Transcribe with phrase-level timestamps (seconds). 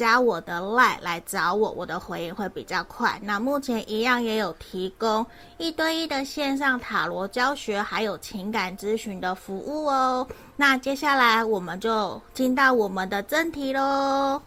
[0.00, 3.20] 加我的 LINE 来找我，我的回应会比较快。
[3.22, 5.26] 那目前一样也有提供
[5.58, 10.26] 一对一的线上塔罗教学，还有情感咨询的服务哦。
[10.56, 14.40] 那接下来我们就进到我们的正题喽。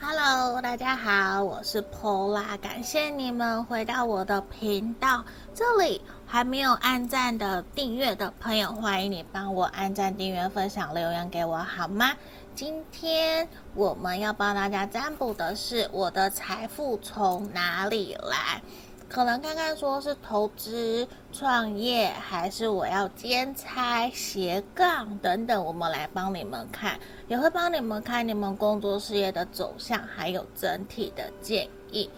[0.00, 5.24] Hello，大家好，我是 Pola，感谢你们回到我的频道。
[5.54, 12.10] 这里还没有按赞的订阅的朋友，欢迎你帮我按赞、订阅、分享、留言给我好吗？
[12.54, 18.60] 今天我们要帮大家占卜的是我的财富从哪里来？
[19.08, 32.10] 可能看看说是投资、创业，还是我要兼差、斜杠等等，我们来帮你们看，也会帮你们看你们工作事业的走向，还有整体的建议。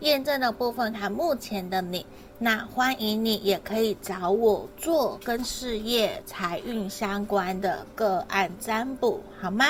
[0.00, 2.04] 验证的部分看目前的你，
[2.42, 9.64] 那欢迎你也可以找我做跟事业、财运相关的个案占卜，好吗？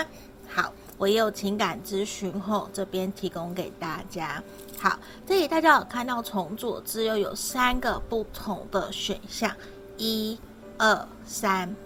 [0.48, 4.42] 好，我也有情感咨询后，这边提供给大家。
[4.78, 9.54] 好，这里大家有看到从左至右有三个不同的选项，
[9.98, 10.38] 一、
[10.78, 11.76] 二、三，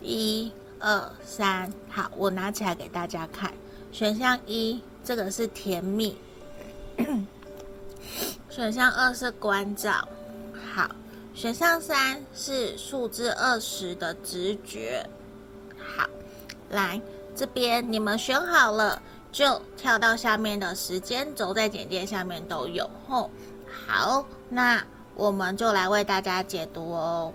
[0.00, 1.70] 一、二、三。
[1.90, 3.52] 好，我拿起来给大家看，
[3.92, 6.16] 选项一，这个是甜蜜。
[8.56, 10.08] 选项二是关照，
[10.74, 10.88] 好。
[11.34, 15.06] 选项三是数字二十的直觉，
[15.76, 16.08] 好。
[16.70, 16.98] 来
[17.34, 23.30] 这边你们选好了，就跳到下面的时间轴，在简介下面都有吼。
[23.86, 24.82] 好，那
[25.14, 27.30] 我们就来为大家解读哦。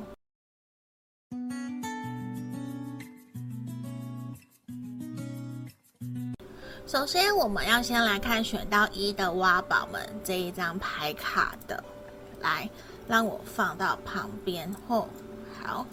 [6.92, 11.82] 首先，我们要先来看选到一的挖宝们这一张牌卡的，
[12.42, 12.70] 来，
[13.08, 15.08] 让我放到旁边后。
[15.64, 15.86] 好，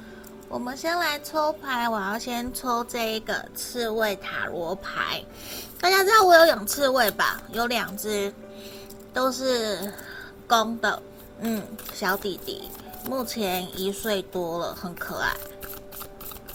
[0.48, 5.22] 我们先来抽牌，我要先抽这一个刺猬塔罗牌。
[5.80, 7.40] 大家知道我有养刺猬吧？
[7.52, 8.34] 有两只，
[9.14, 9.92] 都是
[10.48, 11.00] 公的，
[11.38, 11.62] 嗯，
[11.94, 12.68] 小弟弟，
[13.08, 15.32] 目前一岁多了，很可爱。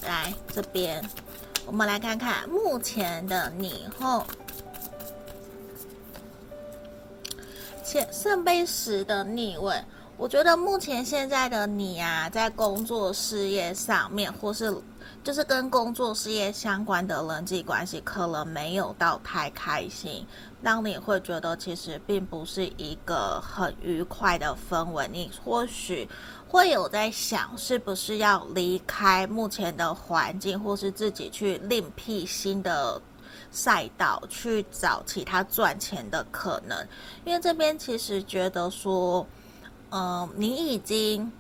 [0.06, 1.02] 来这边。
[1.66, 4.24] 我们来看看目前的你后，
[7.84, 9.74] 且圣杯十的逆位。
[10.16, 14.72] 我觉得目前现在的你啊，在工作事业上面，或是
[15.24, 20.26] 就是跟工作事业相关的人际关系，可能没有到太开心，
[20.62, 25.10] 让你会觉得其实并不是一个很愉快的氛围。
[25.12, 26.08] 你或许。
[26.54, 33.02] 会有在想，是不是要离开目前的环境，或是自己去另辟新的
[33.50, 36.78] 赛道，去找其他赚钱的可能？
[37.26, 39.26] 因为这边其实觉得说，
[39.90, 41.32] 嗯、呃，你已经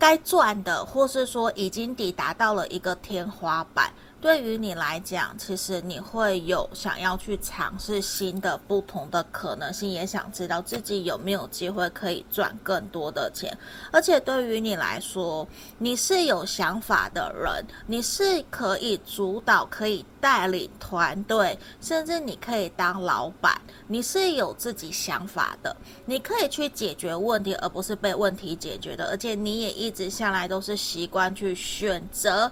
[0.00, 3.92] 该赚的，或是说已经抵达到了一个天花板。
[4.18, 13.56] 对于你来讲，其实你会有想要去尝试新的、不同的可能性，也想知道自己有没有机会可以赚更多的钱。
[13.92, 15.46] 而且对于你来说，
[15.78, 23.60] 你是有想法的人，你是可以主导、可以带领团队，甚至你可以当老板。
[23.86, 29.08] 你是有自己想法的，你可以去解决问题，而不是被问题解决的。
[29.10, 32.50] 而且你也一直下来都是习惯去选择。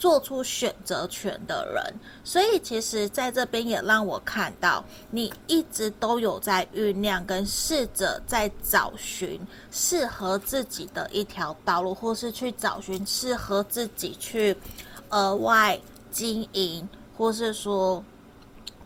[0.00, 1.94] 做出选择权的人，
[2.24, 9.38] 所以其实在这边也让我看到，你一直都有在酝酿跟试着在找寻
[9.70, 14.56] 适合自己的一条道路，或是去找寻适合自己去
[15.10, 15.78] 额外
[16.10, 16.88] 经营，
[17.18, 18.02] 或是说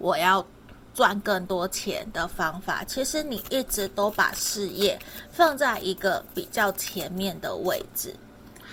[0.00, 0.44] 我要
[0.92, 2.82] 赚更多钱的方法。
[2.82, 4.98] 其实你一直都把事业
[5.30, 8.12] 放在一个比较前面的位置。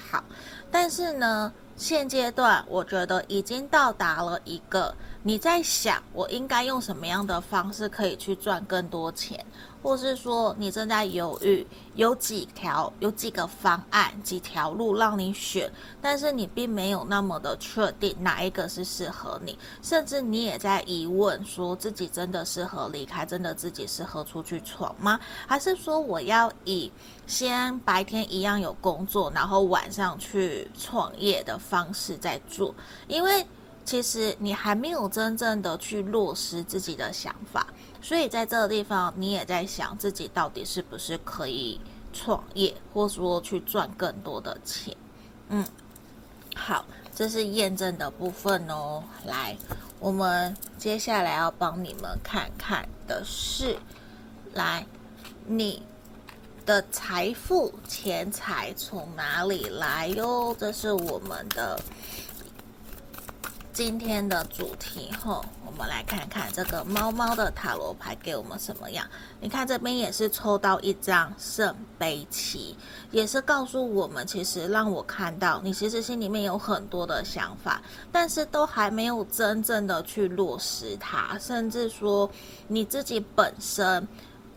[0.09, 0.23] 好，
[0.71, 4.93] 但是呢，现阶段，我觉得已经到达了一个
[5.23, 9.43] 你在想，我应该用什么样的方式可以去赚更多钱，
[9.81, 25.19] 或是说你正在犹豫，有几条、有几个方案、几条路让你选，但是你并没有那么的确定哪一个是适合你，甚至你也在疑问，说自己真的适合离开，真的自己适合出去闯吗？
[25.47, 26.91] 还是说我要以
[27.25, 32.73] 先白天一样有工作，然后晚上去创业的方式在做，
[33.07, 33.45] 因为
[33.83, 37.65] 其实你还没有真正的去落实自己的想法，
[38.01, 41.79] 所以在这个地方你也在想自己到底是不是可以
[42.11, 44.95] 创业，或者说去赚更多的钱。
[45.49, 45.65] 嗯，
[46.55, 49.03] 好，这是验证的部分哦。
[49.25, 49.55] 来，
[49.99, 53.77] 我们接下来要帮你们看看的是，
[54.53, 54.85] 来
[55.45, 55.83] 你。
[56.63, 60.55] 的财富、钱财从哪里来哟？
[60.59, 61.81] 这是我们的
[63.73, 65.43] 今天的主题吼。
[65.65, 69.05] 我们来看看这个猫猫的塔罗牌给我们什么样？
[69.39, 72.75] 你看这边也是抽到一张圣杯七，
[73.09, 82.29] 也是告诉我们，其实让我看到你其实心里面有很多的想法，但是都还没有真正的去落实它，甚至说
[82.67, 84.05] 你自己本身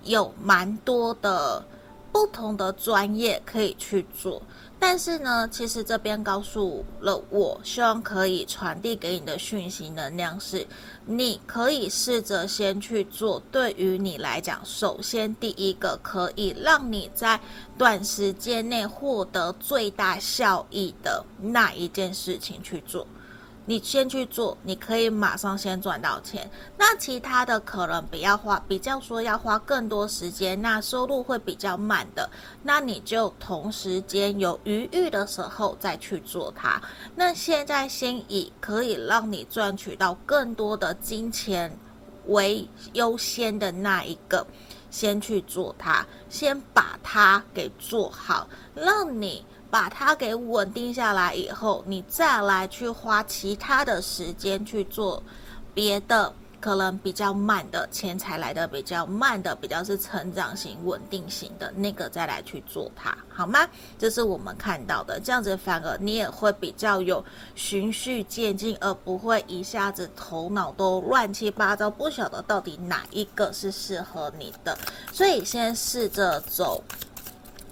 [0.02, 1.64] 有蛮多的。
[2.12, 4.40] 不同的专业可以去做，
[4.86, 10.64] 但是呢，其实这边告诉了我，希望可以传递给你的讯息能量是，
[11.06, 17.40] 你可以试着先去做，对于你来讲，首先第一个可以让你在
[17.78, 23.06] 短时间内获得最大效益的那一件事情去做。
[23.66, 26.50] 你先去做，你可以马上先赚到钱。
[26.76, 32.28] 那其他的可能比较花，比较说要花更多时间，那收入会比较慢的，
[32.62, 36.80] 那你就同时间有余裕的时候再去做它。
[37.14, 41.74] 那现在先以可以让你赚取到更多的金钱
[42.26, 44.46] 为优先的那一个，
[44.90, 49.42] 先去做它，先把它给做好，让你。
[49.74, 55.20] 把它给稳定下来以后，你再来去花其他的时间去做
[55.74, 63.68] 别的，可能比较慢的钱财来的比较慢的，比较是成长型、稳定型的那个再来去做它，好吗？
[63.98, 67.24] 这是我们看到的，这样子反而你也会比较有
[67.56, 74.78] 循序渐进，而不会一下子头脑都乱七八糟，不晓得到底哪一个是适合你的。
[75.12, 76.80] 所以先试着走。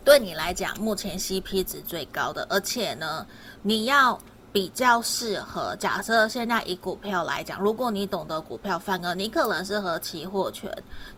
[0.04, 3.26] 对你来讲，目前 CP 值最高的，而且呢，
[3.62, 4.18] 你要
[4.52, 5.76] 比较适合。
[5.76, 10.70] 假设现在以股票来讲，如果你懂得股票范个，你可能适合期货权、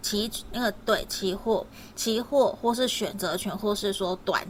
[0.02, 4.46] 期那个对期货、期货或是选择权，或是说短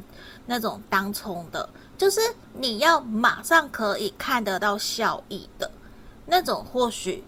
[0.47, 2.21] 那种当冲的，就是
[2.53, 5.71] 你要马上可以看得到效益的
[6.27, 7.23] 那种，或许。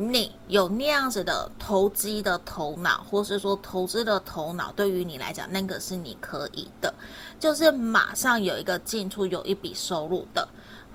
[0.00, 6.94] 你有那样子的投机的头脑，或是说投资的头脑，对于你来讲，那个是你可以的，
[7.40, 10.46] 就是马上有一个进出，有一笔收入的。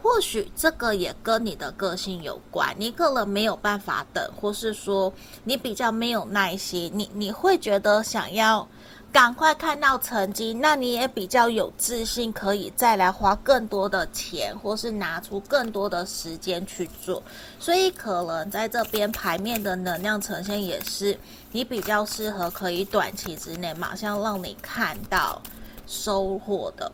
[0.01, 5.11] 或许这个也跟你的个性有关，你可能没有办法等，或是说
[5.43, 8.65] 你比较没有耐心，你你会觉得想要。
[9.13, 17.21] 赶快看到成绩，那你也比较有自信，可以再来花更多的钱，或是拿出更多的时间去做。
[17.59, 21.15] 所以可能在这边牌面的能量呈现也是
[21.51, 25.39] 你比较适合，可以短期之内马上让你看到
[25.85, 26.91] 收获的，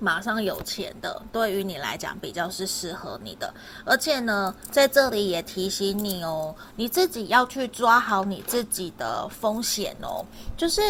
[0.00, 3.52] 马上有钱的，对于你来讲比较是适合你的。
[3.84, 10.24] 而且呢，在这里也提醒你哦，你自己要去抓好你自己的风险哦，
[10.56, 10.80] 就是。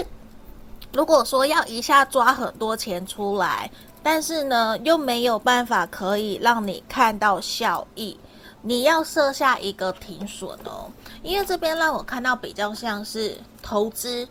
[0.94, 3.68] 如果说要一下抓很多钱出来，
[4.00, 8.16] 但是呢，又没有办法可以让你看到效益，
[8.62, 10.88] 你要设下一个停损哦。
[11.24, 14.28] 因为这边让我看到比较像是投资，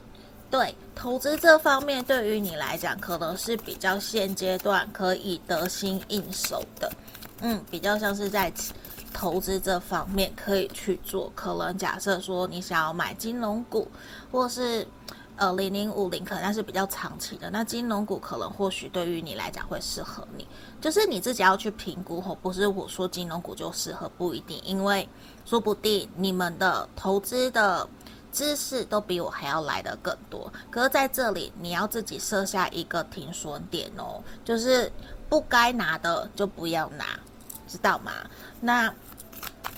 [0.50, 6.89] 对，投资这方面对于你来讲可能是比较现阶段可以得心应手的，
[7.41, 8.50] 嗯，比较像是在
[9.13, 11.29] 投资这方面可以去做。
[11.36, 13.86] 可能假设说你想要买金融股，
[14.32, 14.88] 或是。
[15.36, 20.48] 呃，零零五零可能是比较长期的，那金融股可能或许对于你来讲会适合你，
[20.80, 25.10] 就是你自己要去评估吼，不是我说金融股就适合，不一定，因为
[25.44, 27.88] 说不定你们的投资的
[28.32, 30.54] 知识都比我还要来得更多。
[30.70, 34.92] 可是在这里，你要自己设下一个停损点哦，就是
[35.28, 37.06] 不该拿的就不要拿，
[37.68, 38.12] 知道吗？
[38.62, 38.94] 那。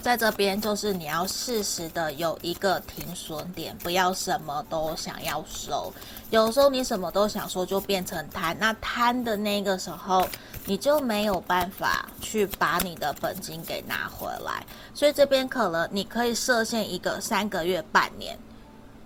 [0.05, 5.91] 在这边就是你要适时的有一个停损点，不要什么都想要收。
[6.29, 8.55] 有时候你什么都想收，就变成贪。
[8.59, 10.27] 那贪的那个时候，
[10.65, 14.63] 你就没有办法去把你的本金给拿回来。
[14.93, 18.37] 所以这边可能你可以设限一个三个月、半年。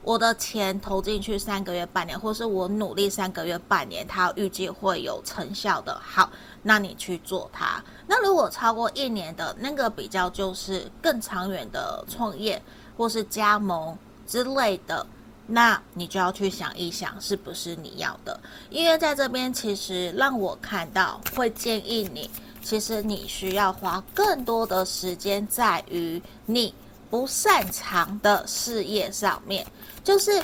[0.02, 6.00] 我的钱投进去三个月、半年，或是我努力三个月、半年，它预计会有成效的。
[6.02, 6.32] 好，
[6.64, 7.84] 那你去做它。
[8.08, 12.60] 那如果超过一年的那个比较，就是更长远的创业
[12.98, 15.06] 或是加盟之类的，
[15.46, 18.40] 那你就要去想一想是不是你要的。
[18.70, 22.28] 因为在这边，其实让我看到会建议你，
[22.64, 26.74] 其实你需要花更多的时间在于你。
[27.10, 29.66] 不擅长的事业上面，
[30.04, 30.44] 就是，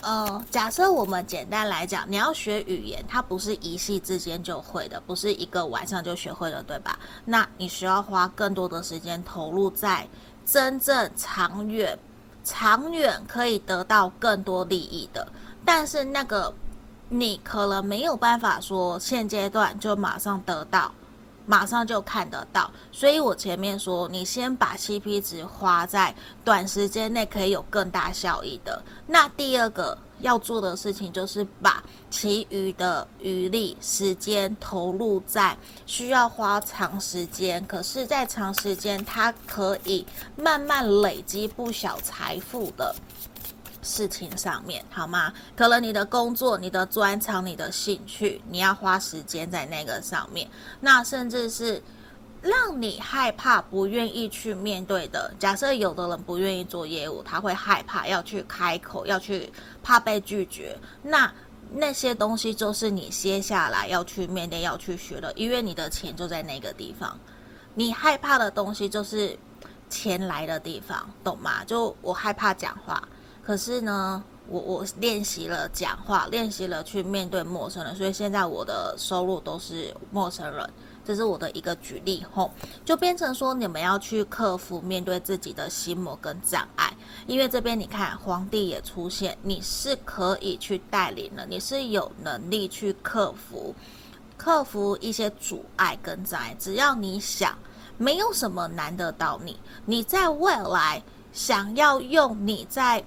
[0.00, 6.98] 呃，假设我们简单来讲，你要学语言，它不是一夕之间就会的，不是一个晚上就学会了，对吧？
[7.24, 10.08] 那你需要花更多的时间投入在
[10.46, 11.98] 真正长远、
[12.42, 15.26] 长远可以得到更多利益的，
[15.64, 16.52] 但是那个
[17.10, 20.90] 你可能没有办法说现阶段就马上得到。
[21.52, 28.82] 马上就看得到，所以我前面说，你先把 CP 值花在短时间内可以有更大效益的。
[29.06, 35.54] 那第二个要做的事情，就是把其余的余力时间投入在
[35.84, 42.96] 需要花长时间，可是，在长时间它可以慢慢累积不小财富的。
[43.82, 45.32] 事情上面好吗？
[45.56, 50.48] 可能你的工作、你的专长、你的兴趣，你要花时间在那个上面。
[50.80, 51.82] 那甚至是
[52.40, 55.34] 让你害怕、不愿意去面对的。
[55.38, 60.78] 假设有的人不愿意做业务，他会害怕要去开口，要去怕被拒绝。
[61.02, 61.32] 那
[61.72, 67.18] 那些东西就是你接下来要去面对、要去学的，因为你的钱就在那个地方。
[67.74, 69.36] 你害怕的东西就是
[69.88, 71.64] 钱来的地方，懂吗？
[71.64, 73.02] 就我害怕讲话。
[73.44, 80.70] 可是呢，我我练习了讲话，练习了去面对陌生人，所以现在我的收入都是陌生人，
[81.04, 82.50] 这是我的一个举例吼，
[82.84, 86.96] 就变成说你们要去克服面对自己的心魔跟障碍，
[87.26, 93.74] 因为这边你看皇帝也出现，你是可以去带领的，你是有能力去克服，
[94.36, 97.58] 克服一些阻碍跟障碍，只要你想，
[97.98, 103.04] 没有什么难得到你，你在未来想要用你在。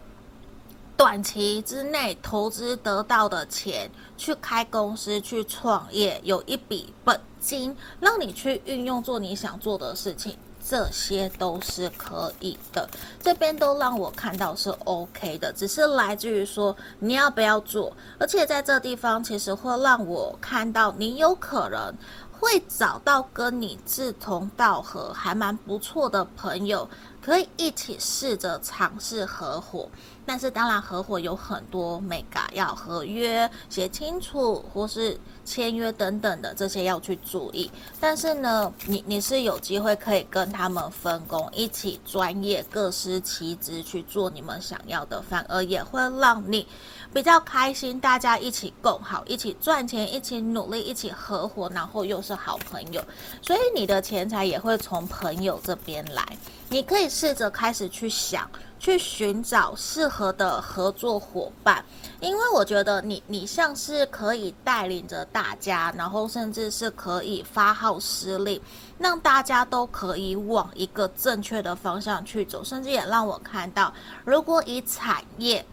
[0.97, 10.37] 短期之内投资得到的钱，去开公司、去创业，有一笔本金，让你去运用做你想做的事情。
[10.67, 12.89] 这些都是可以的。
[13.21, 21.93] 这边都让我看到是 OK 的，只是来自于说你要不要做，而且在这地方其实会让我看到你有可能
[22.31, 26.89] 会找到跟你志同道合、还蛮不错的朋友。
[27.25, 29.89] 可以一起试着尝试合伙，
[30.27, 37.71] 但是当然合伙有很多美嘎，要合约写清楚，或是签约等等的这些要去注意。
[37.99, 46.67] 但是呢，你你是有机会可以跟他们分工，一起专业各司其职去做你们想要的，反而也会让你
[47.15, 47.97] 比较开心。
[47.97, 53.01] 大家一起共好，一起赚钱，一起努力，一起合伙，然后又是好朋友，
[53.41, 56.21] 所以你的钱财也会从朋友这边来。
[56.67, 61.85] 你可以试着开始去想，去寻找适合的合作伙伴，
[62.19, 68.59] 因为我觉得你你像是可以带领着大家，然后甚至是可以发号施令，
[68.97, 73.93] 让大家都可以往一个正确的方向去走，甚至也让我看到，
[74.25, 75.65] 如果以产业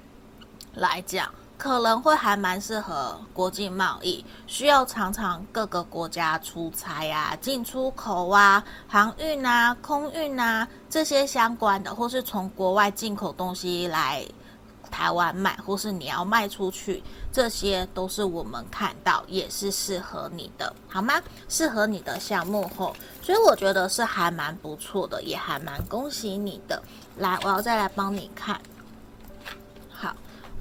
[0.74, 1.28] 来讲。
[1.58, 14.26] 可能会还蛮适合国际贸易，需要常常各个国家出差啊、进出口啊、航运啊、空运啊这些相关的，或是从国外进口东西来
[14.90, 17.00] 台湾卖，或是你要卖出去，
[17.30, 21.14] 这些都是我们看到也是适合你的，好吗？
[21.48, 26.82] 适合你的项目后，所以我觉得是还蛮不错的，也还蛮恭喜你的。
[27.18, 28.60] 来，我要再来帮你看。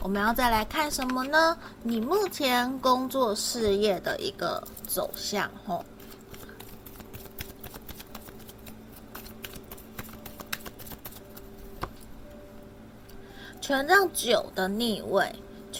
[0.03, 1.55] 我们要再来看什么呢？
[1.83, 5.85] 你目前工作事业的一个走向，吼。
[13.61, 15.31] 权杖九的逆位。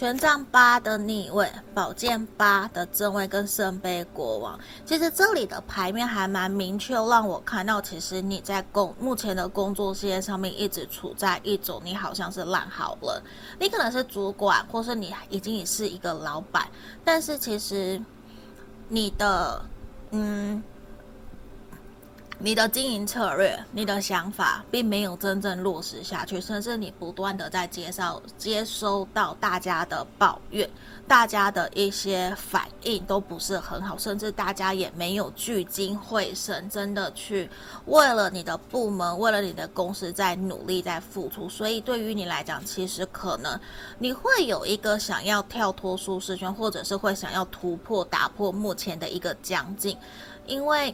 [0.02, 13.22] 权杖八的逆位，宝剑八的正位跟圣杯国王，其实这里的牌面还蛮明确，让我看到，其实你在工目前的工作事业上面一直处在一种你好像是烂好人，
[13.60, 16.66] 你可能是主管，或是你已经是一个老板，
[17.04, 18.02] 但是其实
[18.88, 19.64] 你的
[20.10, 20.60] 嗯。
[22.44, 30.68] 你的经营策略、你的想法，并没有真正落实下去，甚至你不断的在接受、接收到大家的抱怨，
[31.06, 37.48] 大家的一些反应都不是很好，甚至大家也没有聚精会神，真的去
[37.86, 41.48] 为了你的部门、为了你的公司在努力、在付出。
[41.48, 43.56] 所以对于你来讲，其实可能
[44.00, 49.96] 你会有一个想要跳脱舒适圈，或者是会想要突破、打破目前的一个僵境，
[50.44, 50.92] 因为。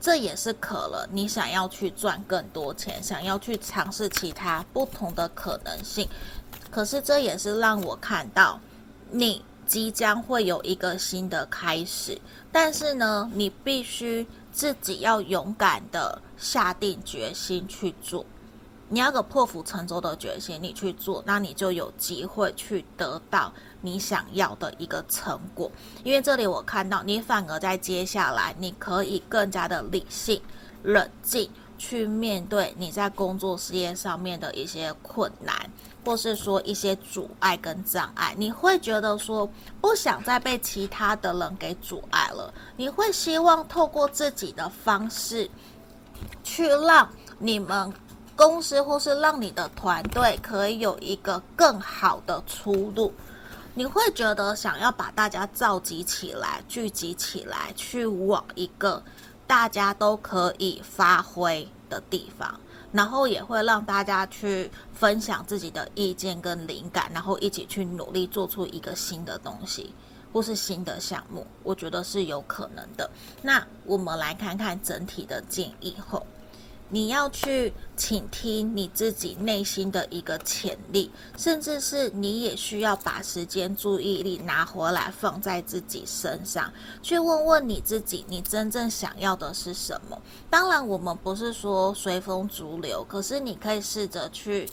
[0.00, 6.08] 这也是可能你想要去赚更多钱，想要去尝试其他不同的可能性。
[6.70, 8.60] 可是这也是让我看到
[9.10, 12.20] 你即将会有一个新的开始，
[12.52, 18.24] 但是呢，你必须自己要勇敢的下定决心去做。
[18.90, 25.70] 你要个破釜沉舟的决心，你去做，那你就有机会去得到你想要的一个成果。
[26.02, 30.40] 因为这里我看到你反而在接下来，你可以更加的理性、
[30.82, 35.54] 冷静去面对你在工作事业上面的一些困难，
[36.02, 38.34] 或是说一些阻碍跟障碍。
[38.38, 39.46] 你会觉得说
[39.82, 45.50] 不想再被其他的人给阻碍了，你会希望透过自己的方式
[46.42, 47.06] 去让
[47.38, 47.92] 你们。
[48.38, 53.12] 公司或是让你的团队可以有一个更好的出路，
[53.74, 59.02] 你会觉得想要把大家召集起来、聚集起来，去往一个
[59.44, 62.60] 大家都可以发挥的地方，
[62.92, 69.92] 然后也会让大家去分享自己的意见跟灵感，然后一起去努力做出一个新的东西
[70.32, 73.10] 或是新的项目，我觉得是有可能的。
[73.42, 76.24] 那我们来看看整体的建议后。
[76.90, 86.72] 你要去倾听你自己内心的一个潜力，甚至是你也需要把时间、注意力拿回来放在自己身上，
[87.02, 90.20] 去问问你自己，你真正想要的是什么？
[90.48, 94.68] 当然，我们不是说随风逐流，可是你可以试着去。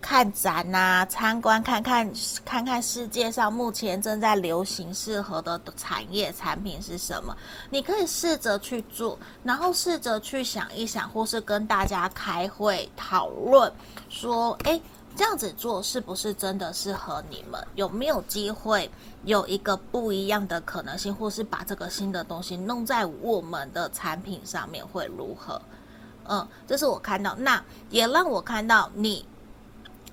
[0.00, 2.10] 看展呐、参观看看，
[2.44, 7.36] 看看世界上目前正在流行适合的产业产品是什么？
[7.68, 13.70] 你可以试着去做，然后试着去想一想，或是跟大家开会讨论，
[14.08, 14.80] 说，诶，
[15.14, 17.62] 这样子做是不是真的适合你们？
[17.74, 18.90] 有没有机会
[19.24, 25.60] 有一个不一样的可能性，或是把这个新的东西弄在我们的产品上面会如何？
[26.26, 29.24] 嗯，这是我看到，那也让我看到你。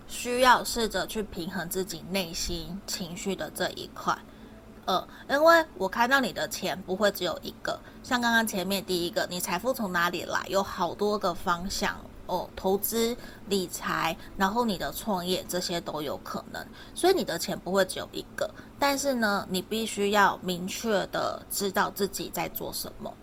[0.08, 4.18] 需要试着去平衡自己内心情绪的这一块，
[4.86, 10.46] 呃，因为我看到你的钱不会只有一个，像刚刚前面第一个，你财富从哪里来？
[10.48, 13.16] 有好多个方向哦，投资、
[13.48, 16.66] 理财，然后你的创业，这些都有可能，
[16.96, 23.14] 所以你的钱不会只有一个，但是呢，你必须要明确的知道自己在做什么。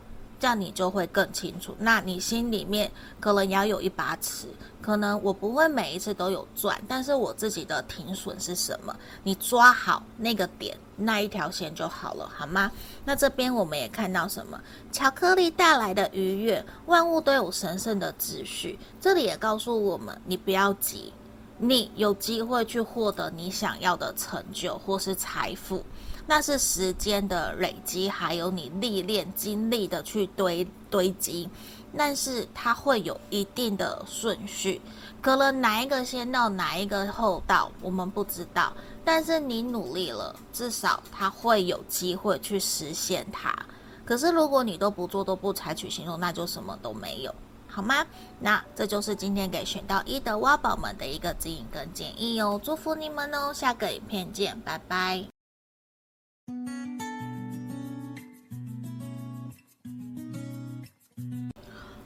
[0.45, 1.75] 这样你就会更清楚。
[1.79, 4.47] 那你心里面可能也要有一把尺，
[4.83, 8.95] 可能我不会每一次都有赚，但是我自己的停损是什么？
[9.23, 12.71] 你抓好那个点，那一条线就好了，好吗？
[13.07, 14.61] 那这边我们也看到什么？
[14.93, 18.79] 巧克力带来的愉悦，万物都有神圣的秩序。
[19.01, 21.11] 这里也告诉我们，你不要急，
[21.57, 25.83] 你有机会去获得你想要的成就或是财富。
[26.27, 31.49] 那是时间的累积，还有你历练经历的去堆堆积，
[31.97, 34.81] 但是它会有一定的顺序，
[35.21, 38.73] 可能哪一个先到，哪一个后到，我们不知道。
[39.05, 43.55] 但是你努力了，至少它会有机会去实现它。
[44.03, 47.35] 可是如果你都不做，都不采取行动，那就什么都没有，
[47.69, 48.07] 好吗？
[48.41, 55.34] 那这就是今天给选到一的挖宝们的一个指引跟建议哦，祝福你们哦，下个影片见，拜拜。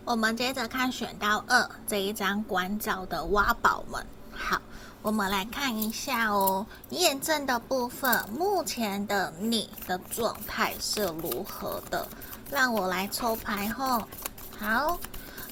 [0.04, 4.06] 我们接着看选到二这一张关照的挖宝们。
[4.32, 4.58] 好，
[5.02, 12.08] 我们来看一下哦，验证的部分，目前的你的状态是如何的？
[12.50, 14.02] 让我来抽牌后。
[14.58, 14.98] 好，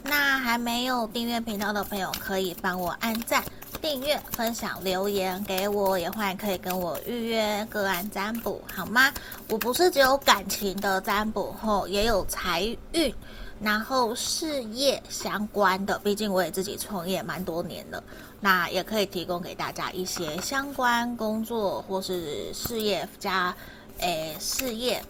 [0.02, 3.44] 那还没有订阅频道的朋友，可以帮我按赞。
[3.80, 9.12] 订阅、分享、留言给我，也欢迎可以跟我预约个案占卜，好吗？
[9.48, 12.62] 我不是只有感情的占卜，后也有财
[12.92, 13.14] 运，
[13.60, 15.98] 然后事业相关的。
[16.00, 18.02] 毕竟我也自己创业蛮多年了，
[18.40, 23.54] 那也可以提供给大家一些相关工作或是事业加
[23.98, 25.02] 诶事业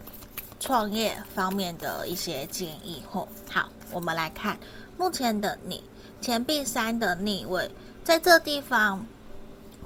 [0.60, 3.02] 创业方面的一些建议。
[3.10, 4.58] 后好，我们来看
[4.98, 5.82] 目前的你，
[6.20, 7.70] 钱币三的逆位。
[8.06, 9.04] 在这地方，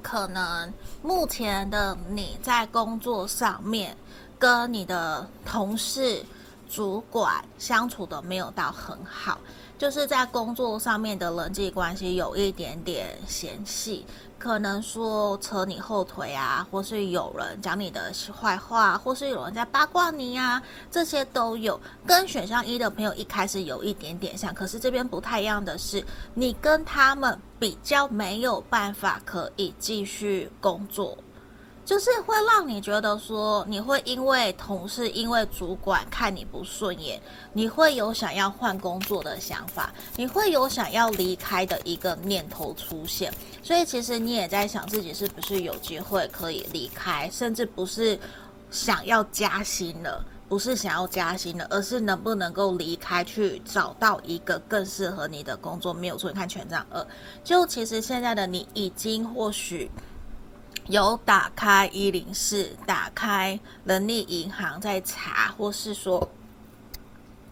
[0.03, 0.71] 可能
[1.03, 3.97] 目前的你在工作上面
[4.39, 6.23] 跟你的同事、
[6.69, 9.39] 主管相处的没有到很好，
[9.79, 14.05] 就是在工作上面的人际关系有一点点嫌隙。
[14.41, 21.79] 可能说扯你后腿啊，或是有人讲你的坏话，或是有人在八卦你啊，这些都有。
[22.07, 31.19] 跟选项一的朋友一开始有一点点像，可是这边不太一样的是，你跟他们比较没有办法可以继续工作。
[31.91, 37.21] 就是会让你觉得说，你会因为同事、因为主管看你不顺眼，
[37.53, 43.35] 你会有想要换工作的想法，你会有想要离开的一个念头出现。
[43.61, 48.17] 所以其实你也在想自己是不是有机会可以离开，甚至不是
[48.71, 55.93] 想要加薪了，不是想要加薪了，而是能不能够离开去找到一个更适合你的工作。
[55.93, 57.05] 没有错，你看权杖二，
[57.43, 59.91] 就其实现在的你已经或许。
[60.91, 66.29] 有打开一零四，打开人力银行在查，或是说，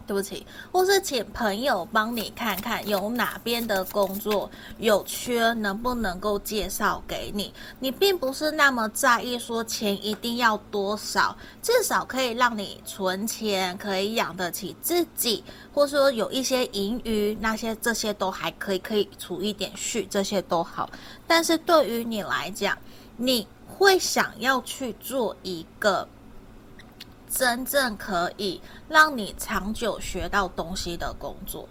[0.09, 7.55] 对不起，或是请朋友帮你看看有哪边的工作有缺，能不能够介绍给你？
[7.79, 20.91] 你并不是那么在意说钱一定要多少，至少可以让你存钱，可以养得起自己，或是说有一些盈余，那些这些都还可以，可以储一点蓄，这些都好。
[21.25, 22.77] 但是对于你来讲，
[23.21, 26.07] 你会想要去做一个
[27.29, 31.69] 真正可以让你长久学到东西的工作，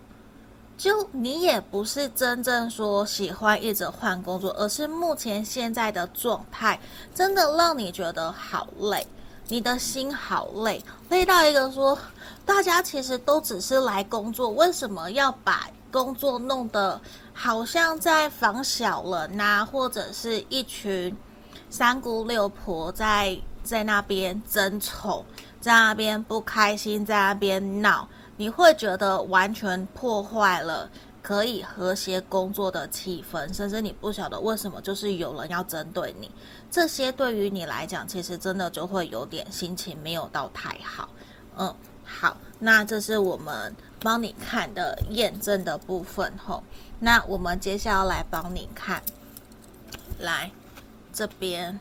[0.78, 6.78] 就你也不是真正说喜欢一直换工作，而是目前现在的状态
[7.16, 9.08] 真的让你觉得好累，
[9.48, 11.98] 你的心好累，累到一个说，
[12.46, 17.00] 大家其实都只是来工作，为什么要把工作弄得
[17.34, 21.16] 好像在防小人呐，或者是一群。
[21.70, 25.26] 三姑六婆在在那边争宠，
[25.60, 30.90] 在那边不开心，在那边闹，你会觉得完全破坏了
[31.22, 36.32] 可以和谐工作的气氛，甚至你不晓得为什么就是有人要针对你。
[36.72, 41.10] 这些对于你来讲，其实真的就会有点心情没有到太好。
[41.58, 41.76] 嗯，
[42.06, 46.64] 好，那这是我们帮你看的验证的部分吼。
[47.00, 49.02] 那我们接下来帮你看，
[50.20, 50.50] 来。
[51.18, 51.80] 这边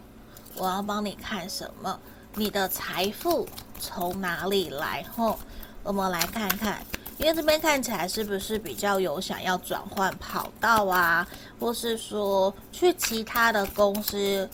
[0.56, 2.00] 我要帮你看什么？
[2.36, 3.46] 你的财富
[3.78, 5.04] 从哪里来？
[5.14, 5.38] 吼，
[5.82, 6.80] 我们来看看，
[7.18, 11.28] 因为这边看起来是不是比较有想要转换跑道啊，
[11.60, 14.48] 或是说去其他的公司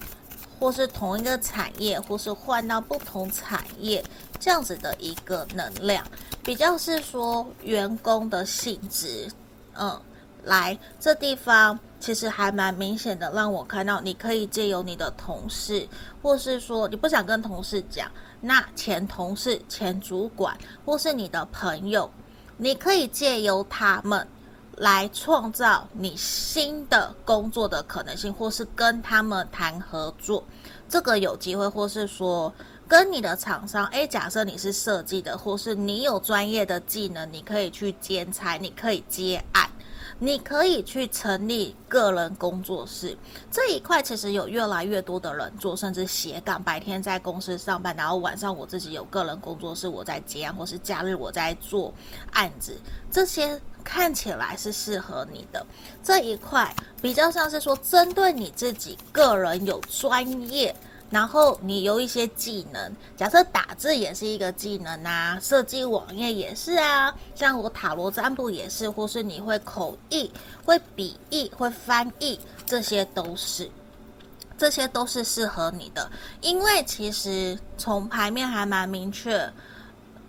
[0.59, 4.05] 或是同一个产业，或是换到不同产业
[4.41, 6.05] 这样子的一个能量，
[6.43, 9.31] 比较是说员工的性质，
[9.75, 10.03] 嗯，
[10.43, 15.89] 来这地方其实还蛮明显的，让我看到你可以借由你的同事，
[16.21, 18.11] 或是说你不想跟同事讲，
[18.41, 22.11] 那前同事、前主管，或是你的朋友，
[22.57, 24.27] 你可以借由他们。
[24.79, 30.43] 来创造你新的工作的可能性，或是跟他们谈合作，
[30.89, 32.53] 这个有机会，或是说
[32.89, 39.69] 跟你的厂商，诶，假设你是设计的，或是你有专业的技能，你可以去兼差，你可以接案，
[40.23, 43.19] 你可以去成立个人工作室，
[43.51, 51.93] 这一块其实有越来越多的人做，甚至斜杠，白天在公司上班，然后晚上我自己有个人工作室，我在接案，或是假日我在做
[52.31, 52.79] 案子，
[53.11, 53.61] 这些。
[53.85, 55.67] 看起来是适合你的
[56.05, 60.73] 这一块，比较像是说针对你自己个人有专业，
[61.13, 62.97] 然后你有一些技能。
[63.17, 70.33] 假设打字也是一个技能啊，设计网页也是啊，像我塔罗占卜也是，或是你会口译、
[70.65, 73.71] 会笔译、会翻译，这些都是，
[74.57, 76.11] 这些都是适合你的。
[76.41, 79.53] 因为其实从牌面还蛮明确，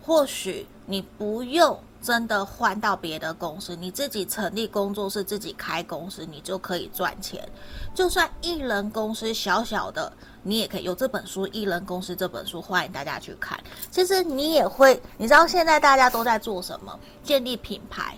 [0.06, 1.80] 或许你不用。
[2.04, 7.42] 真的换到别的公司，你自己成立工作室，自己开公司，你就可以赚钱。
[7.96, 10.12] 就算一人公司小小的，
[10.44, 13.58] 你也可以有这本书《一人公司》这本书，欢迎大家去看。
[13.90, 17.00] 其实你也会，你知道现在大家都在做什么？
[17.24, 18.18] 建立品牌，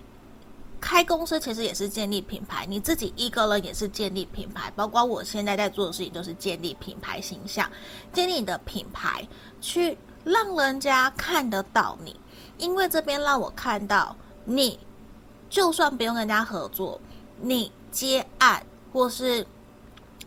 [0.81, 2.65] 开公司其实也是建立品牌。
[2.67, 7.69] 你自己一个人也是建立品牌，包括我现在在做的事情都是建立品牌形象，
[8.11, 9.27] 建立你的品牌，
[9.61, 12.19] 去让人家看得到你。
[12.57, 14.15] 因为这边让我看到，
[14.45, 14.79] 你
[15.49, 16.99] 就算不用跟人家合作，
[17.39, 19.45] 你接案或是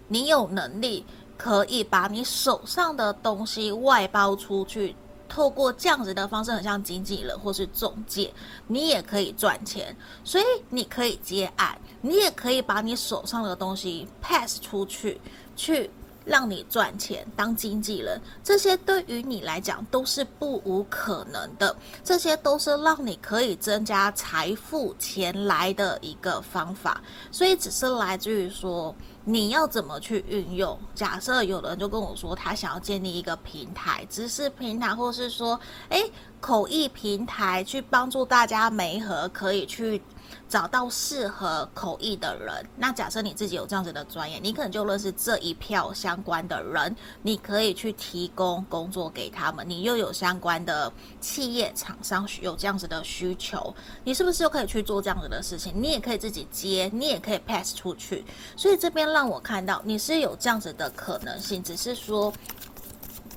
[0.07, 1.05] 你有能力
[1.37, 4.95] 可以把你手上的东西外包出去，
[5.29, 8.33] 透过这样子的方式，很像经纪人或是中介，
[8.67, 9.95] 你也可以赚钱。
[10.25, 15.21] 所以你可以接案，你也可以把你手上的东西 pass 出去，
[15.57, 15.91] 去。
[16.29, 27.01] 让你赚钱当经纪人，这些对于你来讲都是不无可能的，这些都是让你可以增加财富钱来的一个方法。
[27.33, 30.79] 所以只是来自于说你要怎么去运用。
[30.95, 40.03] 假设有人就跟我说他想要建立一个平台，知识平台，或是说，诶，口译平台，去帮助大家媒合，可以去。
[40.49, 49.69] 找到适合口译的人，那假设你自己有这样子的专业，你可能就认识这一票相关的人，你可以去提供工作给他们。
[49.69, 55.73] 你又有相关的企业厂商有这样子的需求，你是不是又可以去做这样子的事情？
[55.75, 58.25] 你也可以自己接，你也可以 pass 出去。
[58.57, 62.33] 所以这边让我看到你是有这样子的可能性，只是说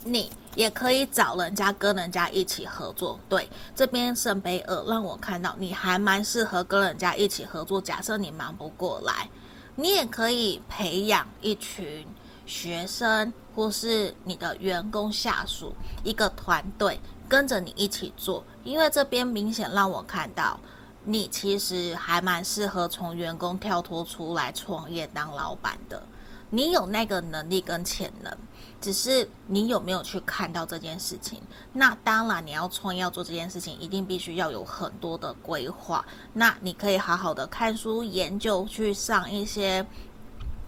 [0.03, 0.31] 你。
[0.55, 7.81] 也可以找人家跟人家一起合作，对，这边圣杯二让我看到你还蛮适合跟人家一起合作。
[7.81, 9.29] 假设你忙不过来，
[9.75, 12.05] 你也可以培养一群
[12.45, 20.59] 学生或是你的员工下属一个团队跟着你一起做，因为这边明显让我看到
[21.03, 26.03] 你其实还蛮适合从员工跳脱出来创业当老板的，
[26.51, 28.31] 你有那个能力跟潜能。
[28.79, 31.39] 只是你有没有去看到这件事情？
[31.71, 36.03] 那当然，你要创业要做这件事情，一定必须要有很多的规划。
[36.33, 39.85] 那你可以好好的看书、研究，去上一些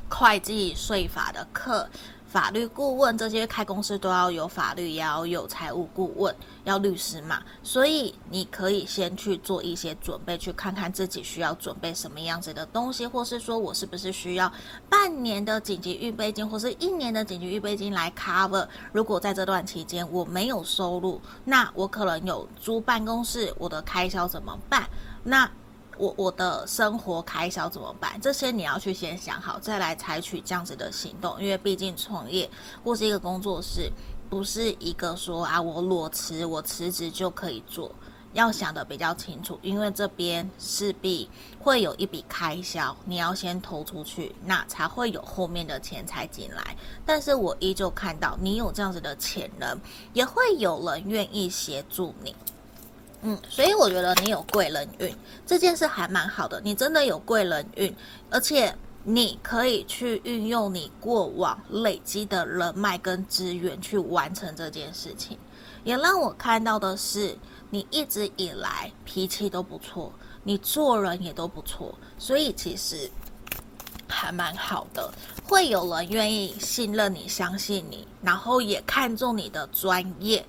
[0.09, 1.89] 会计、税法的课。
[2.33, 7.43] 法律顾问这些开公司都要有法律，也要有财务顾问，要律师嘛。
[7.61, 14.51] 所以你可以先去做一些准备，去看看自己需要准备什么样子的东西，或是说我是不是需要
[14.89, 18.67] 半年的紧急预备金，或是一年的紧急预备金来 cover。
[18.91, 24.89] 如果在这段期间我没有收入，那我可能有租办公室，我的开销怎么办？
[25.23, 25.47] 那。
[25.97, 28.19] 我我的生活开销怎么办？
[28.21, 31.41] 这些你要去先想好，再来采取这样子的行动。
[31.41, 32.49] 因为毕竟创业
[32.83, 33.91] 或是一个工作室，
[34.29, 37.91] 不是一个说啊，我裸辞，我辞职就可以做。
[38.33, 41.29] 要想得比较清楚，因为这边势必
[41.59, 46.75] 会有一笔开销，你要先投出去，那才会有后面的钱财进来。
[47.05, 49.79] 但是我依旧看到你有这样子的潜能，
[50.13, 52.35] 也会有人愿意协助你。
[53.23, 57.95] 嗯，所以我觉得你有贵人运这件事还蛮好的，你真的有贵人运，
[58.29, 65.37] 而且你可以去运用你过往累积的人脉跟资源去完成这件事情。
[65.85, 67.37] 也让我看到的是，
[67.69, 70.11] 你一直以来脾气都不错，
[70.43, 73.09] 你做人也都不错，所以其实
[74.07, 80.45] 还蛮好的，会有人愿意信任你、相信你，然后也看重你的专业。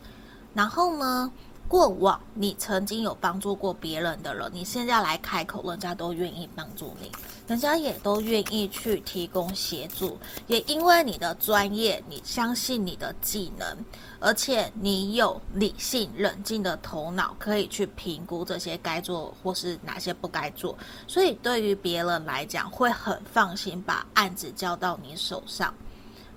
[0.52, 1.32] 然后呢，
[1.74, 7.10] 过往你曾经有帮助过别人的人，你现在来开口，人家都愿意帮助你，
[7.48, 10.16] 人家也都愿意去提供协助。
[10.46, 13.76] 也因为你的专业，你相信你的技能，
[14.20, 20.78] 而且你有理性、冷静的头脑，可以去评估这些该做或是哪些不该做。
[21.08, 25.74] 所以对于别人来讲，会很放心把案子交到你手上。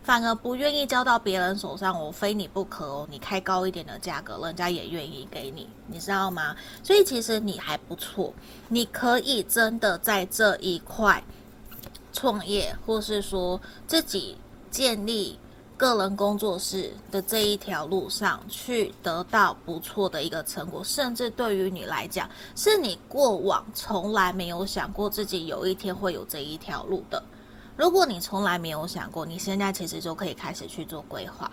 [0.07, 3.05] 反而不愿意交到别人手上，我非你不可哦。
[3.11, 6.55] 你开高一点的价格，人家也愿意给你，你知道吗？
[6.81, 8.33] 所以其实你还不错，
[8.69, 11.21] 你可以真的在这一块
[12.13, 14.37] 创业，或是说自己
[14.71, 15.37] 建立
[15.75, 27.21] 个人工作室的这一条路上去得到不错的一个成果，甚至对于你来讲，是你过往从来没有想过自己有一天会有这一条路的。
[27.77, 31.49] 如果你从来没有想过，你现在其实就可以开始去做规划。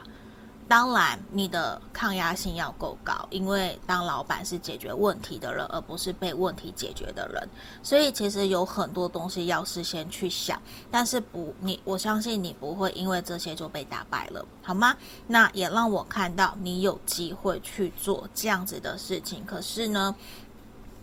[0.66, 7.46] 当然，你的抗压性要够高，因为当老板是解决问题的人，而不是被问题解决的人。
[7.82, 10.58] 所以，其实有很多东西要事先去想。
[10.90, 14.96] 但是不，你我相信你不会因为这些就被打败了，好吗？
[15.26, 19.44] 那也让我看到你有机会去做这样子的事情。
[19.44, 20.16] 可是呢，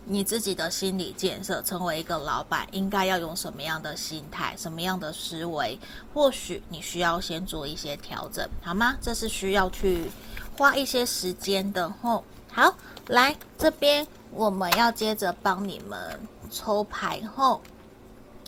[0.04, 5.78] 你自己的心理建设，成为一个老板，应该要用什么样的心态、什么样的思维？
[6.12, 8.96] 或许你需要先做一些调整，好吗？
[9.00, 10.10] 这是需要去
[10.58, 11.88] 花一些时间的。
[12.02, 12.74] 吼，好，
[13.06, 16.18] 来这边，我们要接着帮你们
[16.50, 17.22] 抽牌。
[17.34, 17.62] 后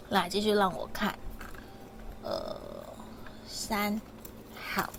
[0.09, 1.17] 来继续让我看，
[2.23, 2.57] 呃，
[3.47, 4.01] 三，
[4.75, 4.91] 好，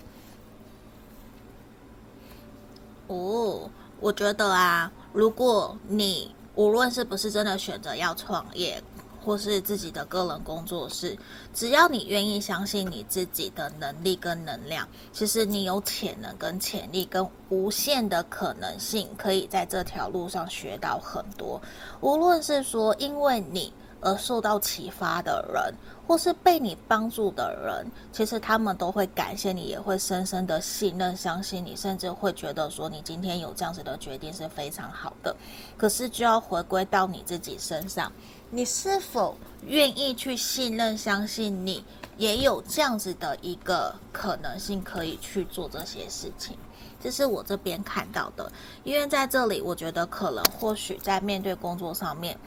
[3.07, 8.81] 哦，我觉得啊，如果你无论是不是真的选择要创业，
[9.23, 11.17] 或是自己的个人工作室，
[11.53, 21.61] 只要你愿意相信你自己的能力跟能量，其实你有潜能跟潜力跟无限的可能性，可以在这条路上学到很多。
[22.01, 23.73] 无论是说因为你
[24.05, 25.73] 而受到启发的人，
[26.05, 35.35] 或是被你帮助的人，其实他们都会感谢你，也会深深的信任、相信你，甚至会觉得说你今天有这样子的决定是非常好的。
[35.75, 38.11] 可是就要回归到你自己身上，
[38.51, 41.83] 你是否愿意去信任、相信你
[42.17, 46.55] 也有这样子的一个可能性可以去做这些事情？
[47.01, 48.51] 这是我这边看到的，
[48.83, 52.37] 因为在这里，我觉得可能或许在面对工作上面。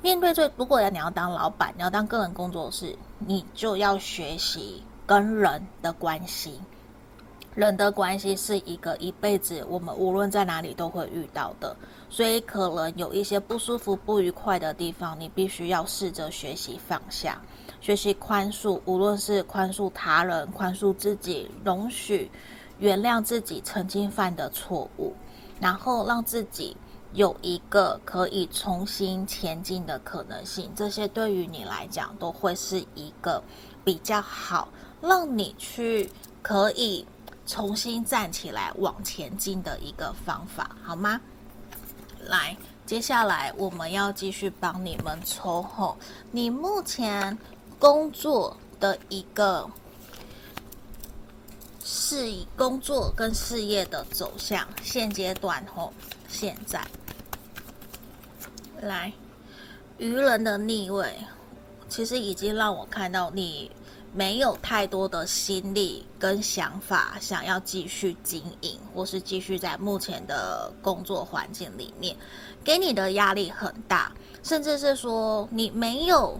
[0.00, 6.60] 面对这，如果要你要当老板，你要当个人工作室，你就要学习跟人的关系。
[7.56, 11.74] 人的关系是一个一辈子我们无论在哪里都会遇到的，
[12.08, 17.40] 所以可能有一些不舒服、不愉快的地方，你必须要试着学习放下，
[17.80, 22.30] 学习宽恕，无论是宽恕他人、宽恕自己，容许、
[22.78, 25.12] 原谅自己曾经犯的错误，
[25.58, 26.76] 然后让自己。
[27.14, 33.42] 有一个可以重新前进的可能性，这些对于你来讲都会是一个
[33.84, 34.68] 比较好，
[35.00, 36.10] 让你去
[36.42, 37.04] 可以
[37.46, 41.20] 重新站起来往前进的一个方法，好吗？
[42.20, 45.96] 来，接下来我们要继续帮你们抽后，
[46.30, 47.36] 你目前
[47.78, 49.68] 工作的一个
[51.82, 55.90] 事工作跟事业的走向，现阶段后。
[56.28, 56.80] 现在，
[58.82, 59.12] 来，
[59.96, 61.12] 愚人的逆位，
[61.88, 63.70] 其实已经让我看到你
[64.14, 72.14] 没有太多的心力跟想法，想要继续经营，或是继续在目前的工作环境里面，
[72.62, 74.12] 给你的压力很大，
[74.42, 76.38] 甚至是说你没有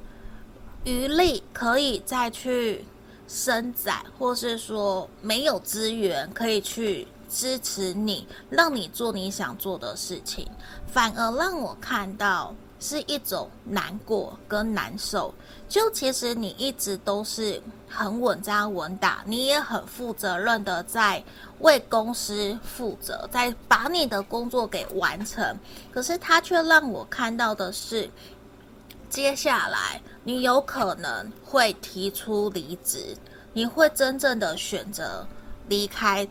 [0.85, 2.85] 余力可以再去
[3.27, 7.09] 伸展，或是说没有资源可以去。
[7.29, 10.49] 支持你，让你做你想做的事情，
[10.87, 15.35] 反而让我看到是一种难过跟难受。
[15.69, 21.23] 就其实你一直都是很稳扎稳打，你也很负责任的在
[21.61, 25.57] 为公司负责，在把你的工作给完成。
[25.93, 28.09] 可是他却让我看到的是，
[29.11, 33.15] 接下来你有可能会提出离职，
[33.52, 35.27] 你会真正的选择
[35.69, 36.27] 离开。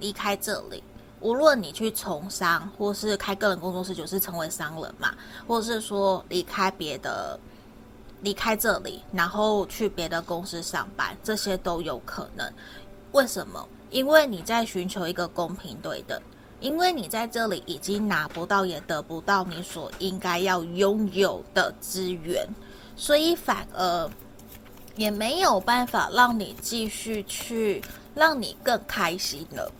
[0.00, 0.82] 离开这里，
[1.20, 5.14] 无论你去从商，或是开个人工作室，就是成为商人嘛，
[5.46, 7.38] 或是说离开别的，
[8.20, 12.52] 离开这里，然后去别的公司上班，这些都有可能。
[13.12, 13.66] 为什么？
[13.90, 16.20] 因为你在寻求一个公平对等，
[16.60, 22.46] 因为你在这里已经拿不到，也得不到你所应该要拥有的资源，
[22.96, 24.10] 所以反而
[24.94, 27.82] 也没有办法让你继续去
[28.14, 29.72] 让你更开心了。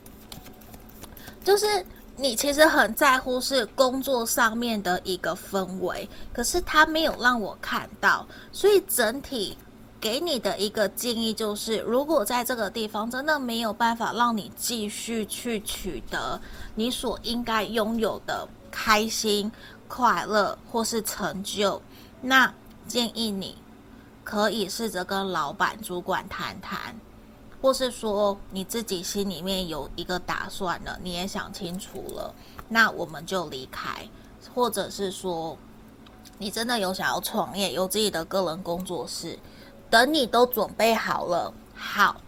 [1.49, 1.67] 就是
[2.15, 9.57] 你其实很在乎是工作上面的一个氛围，可是他没有让我看到，所以整体。
[10.01, 16.41] 给你的一个建议就是，如果在这个地方真的没有办法让你继续去取得
[16.77, 19.51] 你所应该拥有的开心、
[19.89, 21.83] 快乐或是成就，
[22.21, 22.53] 那
[22.87, 23.57] 建议你
[24.23, 26.95] 可以试着跟老板、主管谈谈，
[27.61, 32.35] 或是说你自己心里面有一个打算了，你也想清楚了，
[32.69, 34.09] 那我们就离开，
[34.55, 35.57] 或者是说
[36.39, 39.39] 你真的有想要创业，有自己的个人工作室。
[39.91, 42.21] 等你都准备好了，好，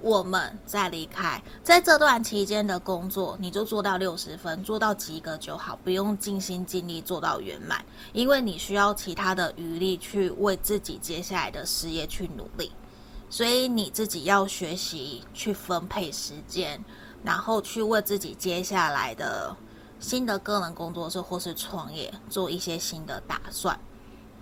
[0.00, 1.40] 我们再离开。
[1.62, 12.72] 在这段期间的工作，你就做到六十分，做到及格就好，不用尽心尽力做到圆满，因为你需要其他的余力去为自己接下来的事业去努力。
[13.30, 16.78] 所以你自己要学习去分配时间，
[17.24, 19.56] 然后去为自己接下来的
[19.98, 23.80] 新的个人工作室或是创业做一些新的打算。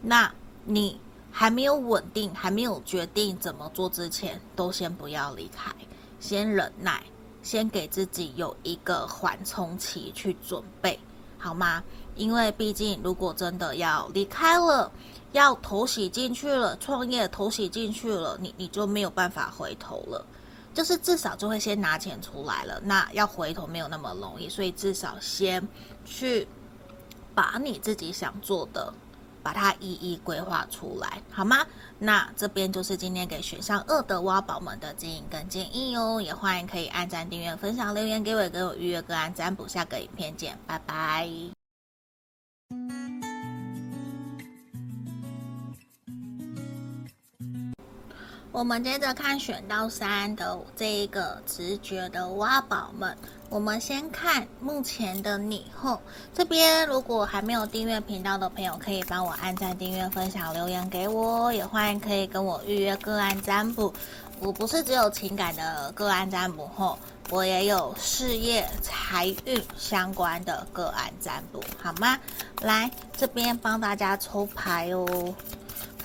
[0.02, 0.34] 那
[0.64, 0.98] 你。
[1.30, 5.70] 还没有稳定，还没有决定怎么做之前，都先不要离开，
[6.18, 7.02] 先忍耐，
[7.42, 10.98] 先给自己有一个缓冲期去准备，
[11.38, 11.84] 好吗？
[12.16, 14.90] 因为毕竟，如果真的要离开了，
[15.38, 20.26] 要投洗进去了，创业投洗进去了，你你就没有办法回头了，
[20.74, 25.66] 就是至少就会先拿钱出来了，那要回头没有那么容易，所以至少先
[26.04, 26.46] 去
[27.34, 28.92] 把你自己想做的。
[29.40, 31.64] 把它一一规划出来，好吗？
[31.98, 39.66] 那这边就是今天给选项二的挖宝们的建议跟建议哦，也欢迎可以按赞、订阅、分享、留言给我，给我预约个案占卜。
[39.66, 41.30] 下个影片见，拜拜。
[48.58, 53.16] 我们接着看选到三的这一个直觉的挖宝们。
[53.50, 56.00] 我们先看目前的你后
[56.34, 63.94] 这边，如果还没有订阅频道的朋友，可以帮我按赞、订阅、分享、留言给我，也欢迎可以跟我预约个案占卜。
[64.40, 66.98] 我不是只有情感的个案占卜后，
[67.30, 72.18] 我也有事业、财运相关的个案占卜，好吗？
[72.60, 75.32] 来这边帮大家抽牌哦，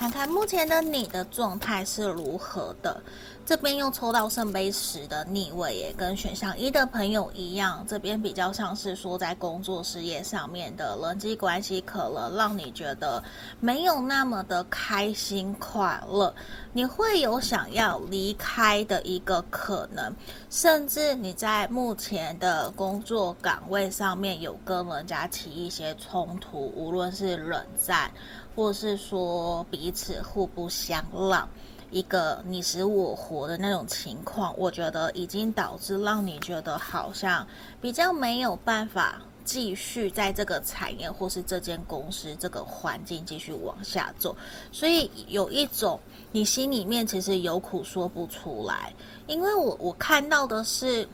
[0.04, 3.00] 看看目前的你的状态是如何的。
[3.46, 13.22] 这边又抽到圣杯十的逆位，也跟选项一的朋友一样，这边比较像是说在工作事业上面的人际关系，可能让你觉得
[13.60, 16.34] 没有那么的开心快乐，
[16.72, 20.14] 你会有想要离开的一个可能，
[20.50, 28.10] 甚至你在目前的工作岗位上面有跟人家起一些冲突，无论是冷战，
[28.54, 31.48] 或是说彼此互不相让。
[31.90, 37.46] 一个你死我活的那种情况，我觉得已经导致让你觉得好像
[37.80, 44.34] 比较没有办法继续在这个产业或是这间公司这个环境继续往下走，
[44.72, 46.00] 所以有一种
[46.32, 48.92] 你心里面其实有苦说不出来，
[49.28, 51.08] 因为我我看到的是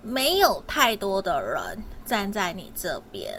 [0.00, 3.38] 没有太多的人站在你这边，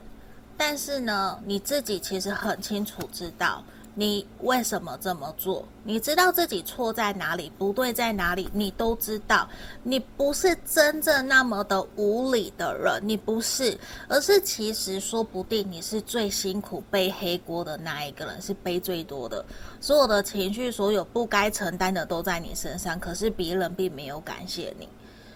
[0.57, 3.63] 但是呢，你自己其实很清楚知道。
[3.97, 5.65] 你为什么这么做？
[5.85, 9.47] 你知道自己错在哪里，不对在哪里，你都知道。
[9.83, 13.79] 你不是真正那么的无理的人，你不是，
[14.09, 19.45] 而是其实说不定你是最辛苦背黑锅的那一个人，是背最多的。
[19.79, 24.89] 所有的情绪，所有不该承担的都在你身上，可是别人并没有感谢你。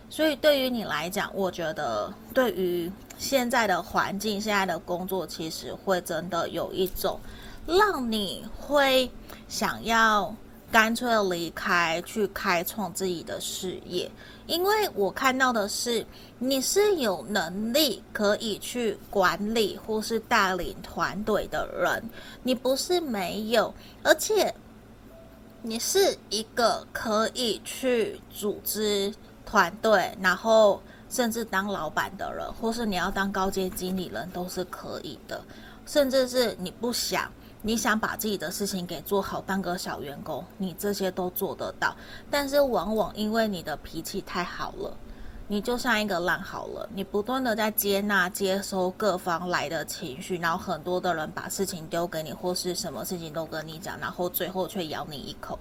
[0.09, 7.19] 所以对于你来讲，我觉得对于现在的环境、现在的工作，其实会真的有一种。
[7.67, 9.07] 让你会
[9.47, 10.33] 想要
[10.71, 14.09] 干脆离开，去开创自己的事业，
[14.47, 16.03] 因为我看到的是
[16.39, 22.03] 你是有能力可以去管理或是带领团队的人，
[22.41, 24.51] 你不是没有，而且
[25.61, 29.13] 你是一个可以去组织
[29.45, 35.41] 团队，然后甚至当老板的人，或是你要当高阶经理人都是可以的，
[35.85, 37.31] 甚至是你不想。
[37.61, 41.93] 你想把自己的事情给做好，当个小员工，你这些都做得到。
[42.31, 44.95] 但是往往因为你的脾气太好了，
[45.45, 55.59] 你就像一个烂好人，你不断的在接纳、接收各方来的情绪，然后很多的人把事情丢给你，或是什么事情都跟你讲，然后最后却咬你一口。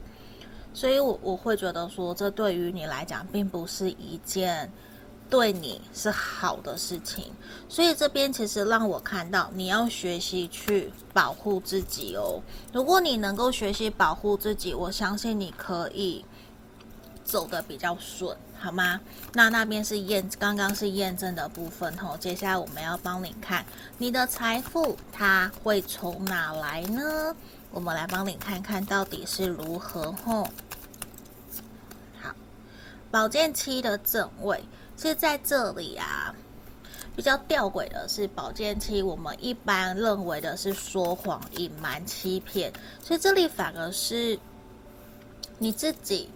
[0.72, 4.70] 所以我，我我会觉得说，这对于你来讲，并不是一件
[5.30, 7.32] 对你是好的事情。
[7.68, 12.40] 所以这边其实让我看到，你要学习去保护自己哦。
[12.72, 16.24] 如果你能够学习保护自己，我相信你可以
[17.24, 19.00] 走得比较顺，好吗？
[19.34, 22.16] 那那边是验，刚刚是验证的部分吼。
[22.16, 23.64] 接下来我们要帮你看
[23.98, 27.36] 你的财富，它会从哪来呢？
[27.70, 30.44] 我们来帮你看看到底是如何吼。
[32.18, 32.34] 好，
[33.10, 34.64] 宝剑七的正位
[34.98, 36.34] 其实在这里啊。
[37.16, 42.72] 比较吊诡的是，保健期，我们一般认为的是说谎、隐瞒、欺骗，
[43.02, 44.38] 所以这里反而是
[45.58, 46.30] 你自己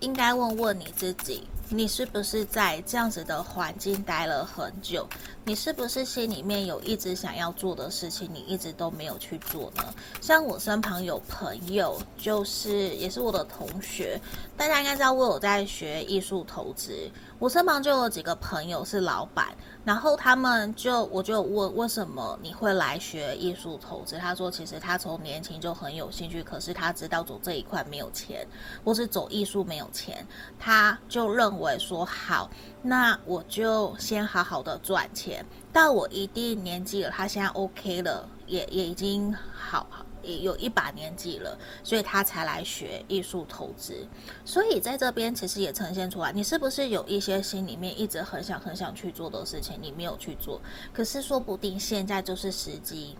[0.00, 1.46] 应该问问你自己。
[1.68, 5.08] 你是不是在这样子的环境待了很久？
[5.46, 9.84] 你是不是心里面有一直想要做的事情，你一直都没有去做呢？
[10.22, 14.18] 像我身旁有朋友，就是也是我的同学，
[14.56, 17.10] 大家应该知道我有在学艺术投资。
[17.38, 24.16] 我身旁就有几个朋友是老板，然后他们就我就问为什么你会来学艺术投资？
[24.16, 28.46] 他说其实他从年轻就很有兴趣，可是他知道走这一块没有钱，
[28.82, 30.26] 或是走艺术没有钱，
[30.58, 32.48] 他就认为说好，
[32.86, 39.86] 那我就先好好的赚钱，到我一定年纪了，他现在 OK 了，也也已经好。
[40.26, 43.94] 也有一把年纪了，所以他才来学艺术投资。
[44.42, 50.58] 所以在这边其实也呈现出来，你是不是有一些心里面一直很想很想去做的事情，你没有去做？
[50.94, 53.14] 可是说不定现在就是时机，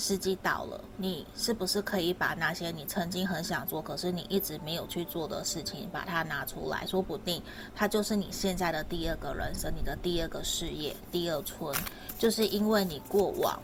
[0.00, 6.86] 时机到了，你是不是可以把那些你曾经很想做，可是你一直没有去做的事情，把它拿出来？
[6.86, 7.40] 说不定
[7.76, 11.72] 它就是你现在的第二个人生，你的第二个事业，第二春，
[12.18, 13.60] 就是因为你过往。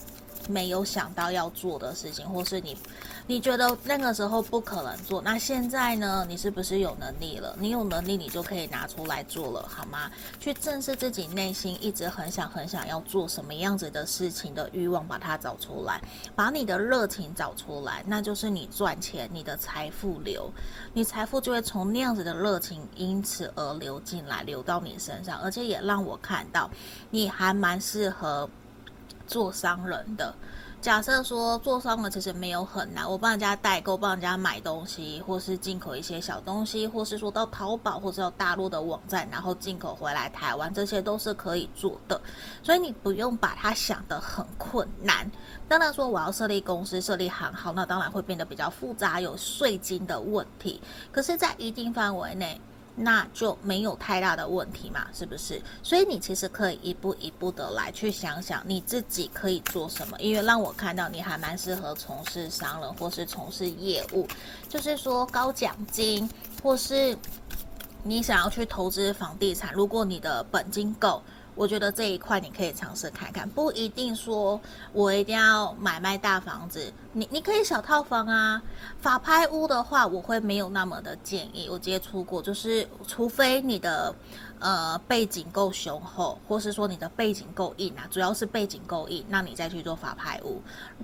[0.49, 2.77] 没有想到要做的事情，或是你，
[3.29, 6.25] 你觉得那个时候不可能做，那现在呢？
[6.29, 7.57] 你是不是有能力了？
[7.59, 10.09] 你有能力，你就可以拿出来做了，好吗？
[10.39, 16.01] 去正视自己内心一直很想很想要做什么样子的事情的欲望，把它找出来，
[16.37, 20.49] 把你的热情找出来，那就是你赚钱，你的财富流，
[20.93, 26.71] 你财富就会从那样子的热情因此而流进来，流到你身上，而且也让我看到
[27.11, 28.49] 你还蛮适合。
[29.29, 30.33] 做商人的，
[30.83, 42.21] 假设说做商了其实没有很难，我帮人家代购，帮人家买东西，或是进口一些小东西，或是说到淘宝或者到大陆的网站，然后进口回来台湾，这些都是可以做的。
[42.63, 45.29] 所以你不用把它想得很困难。
[45.67, 50.81] 当然说我要设立公司、设立行号，那当然会变得比较复杂，有税金的问题。
[51.11, 52.61] 可是，在一定范围内。
[52.97, 55.61] 那就没有太大的问题嘛，是不是？
[55.83, 64.27] 所以你其实可以一步一步的来去想想你自己可以做什么，因为让我看到你还蛮适合从事商人或是从事业务，
[64.69, 66.29] 就是说高奖金，
[66.63, 67.17] 或是
[68.03, 71.23] 你想要去投资房地产，如果你的本金够。
[71.57, 74.61] 我觉得这一块你可以尝试看看，不一定说
[74.93, 78.63] 我一定要买卖大房子，你你可以小套房啊。
[79.01, 81.67] 法拍屋的话，我会没有那么的建议。
[81.71, 84.15] 我接触过，就是除非你的
[84.59, 90.61] 呃背景够雄厚，或是说你的背景够硬啊，主要是背景够硬，那你再去做法拍屋。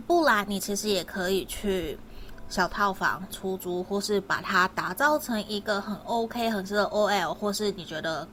[0.07, 1.99] 不然你其实也可以去
[2.51, 8.29] 小套房出租，或是把它打造成一个很 OK 很适合 OL，或是你觉得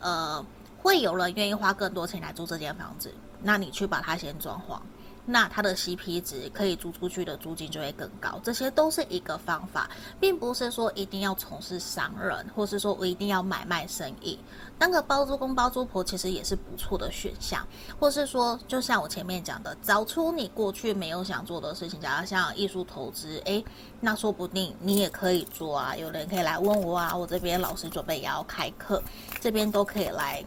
[0.00, 0.42] 呃。
[0.82, 3.12] 会有人愿意花更多钱来租这间房子，
[3.42, 4.80] 那你去把它先装潢，
[5.26, 8.40] 那它的 CP 值可以租出去的租金就会更高。
[8.42, 14.38] 这些都是一个方法，并不是说一定要从事商人，或是说我一定要买卖生意。
[14.78, 17.66] 当个包租公包租婆其实也是不错的选项，
[17.98, 23.62] 或是说，就像我前面讲的，找出你过去没有想做的事情，假如像艺术投资，诶，
[24.00, 25.94] 那说不定你也可以做啊。
[25.94, 29.02] 有人可以来问我啊，我这边老师准备也要开课，
[29.38, 30.42] 这边都可以来。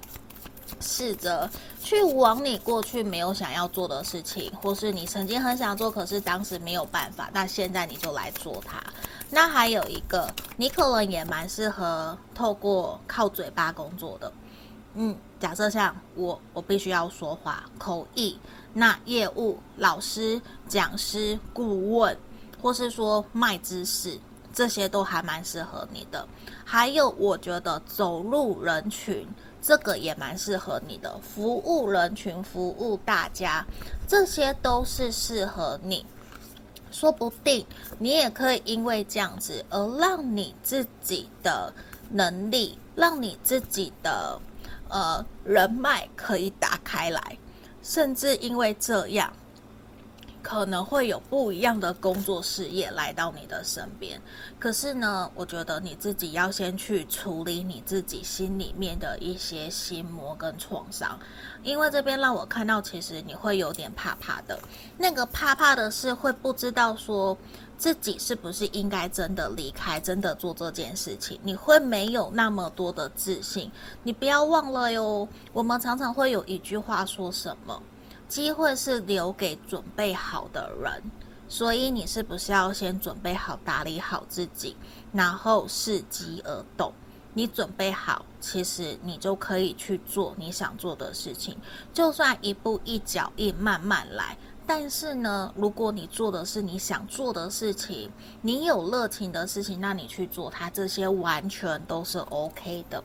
[0.84, 1.50] 试着
[1.82, 8.84] 去往你过去没有想要做的事情，或是你曾经很想做，可是当时没有办法，那现在你就来做它。
[9.30, 14.32] 那还有一个，你可能也蛮适合透过靠嘴巴工作的。
[14.96, 18.38] 嗯，假设像我，我必须要说话，口译，
[18.74, 22.16] 那业务、老师、讲师、顾问，
[22.62, 24.20] 或是说卖知识，
[24.54, 26.28] 这些都还蛮适合你的。
[26.64, 29.28] 还有，我觉得走入人群。
[29.66, 33.66] 这个也蛮适合你的，服务人群、服务大家，
[34.06, 36.06] 这些都是适合你。
[36.92, 37.66] 说不定
[37.98, 41.74] 你也可以因为这样子而让你自己的
[42.12, 44.40] 能力，让你自己的
[44.90, 47.38] 呃人脉可以打开来，
[47.82, 49.34] 甚至因为这样
[50.44, 54.22] 可能会有不一样的工作事业来到你的身边。
[54.60, 61.18] 可是呢，我觉得你自己要先去处理你自己心里面的一些心魔跟创伤，
[61.64, 64.60] 因为这边让我看到，其实你会有点怕怕的。
[64.98, 67.36] 那个怕怕的是会不知道说
[67.78, 73.72] 自己是不是应该真的离开，真的做这件事情，你会没有那么多的自信。
[74.04, 77.82] 你不要忘了哟，我们常常会有一句话说什么？
[78.34, 81.04] 机会是留给准备好的人，
[81.48, 84.76] 所以你是不是要先准备好、打理好自己，
[85.12, 86.92] 然后伺机而动？
[87.36, 91.56] 你准备好，其实你就可以去做你想做的事情。
[91.94, 94.36] 就算一步一脚印，慢慢来。
[94.66, 98.10] 但是呢，如果你做的是你想做的事情，
[98.42, 103.04] 你有热情的事情，那你去做它，这些完全都是 OK 的。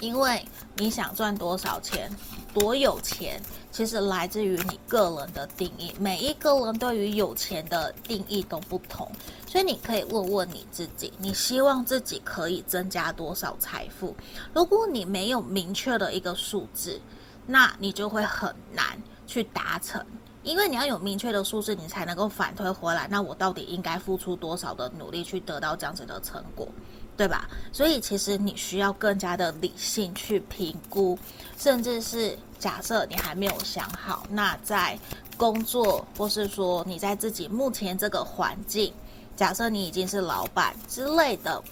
[0.00, 0.44] 因为
[0.76, 2.10] 你想赚多少钱，
[2.54, 3.40] 多有钱，
[3.70, 5.94] 其实来自于你个人的定义。
[5.98, 9.10] 每一个人对于有钱的定义都不同，
[9.46, 14.14] 所以你可以问问你自己：你希望自己可以增加多少财富？
[14.52, 17.00] 如果你没有明确的一个数字，
[17.46, 18.84] 那你就会很难
[19.26, 20.04] 去达成。
[20.42, 23.06] 因为你要有明确的数字，你才能够反推回来。
[23.08, 26.66] 那我到底应该付出多少的努力去得到这样子的成果？
[27.14, 27.48] 对吧？
[27.72, 31.16] 所以其实你需要更加的理性去评估，
[31.62, 34.98] 甚至是假设你还没有想好，那在
[35.36, 38.92] 工作或是说你在自己目前这个环境，
[39.36, 41.62] 假设你已经是老板之类的